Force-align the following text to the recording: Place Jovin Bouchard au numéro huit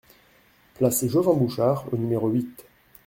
Place 0.73 1.05
Jovin 1.07 1.35
Bouchard 1.35 1.85
au 1.93 1.95
numéro 1.95 2.27
huit 2.29 2.65